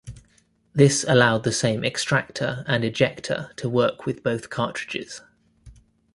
[0.73, 5.21] This allowed the same extractor and ejector to work with both cartridges.